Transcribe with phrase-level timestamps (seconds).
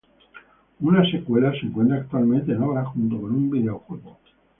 [0.79, 4.17] Una secuela se encuentra actualmente en obra, junto con un videojuego.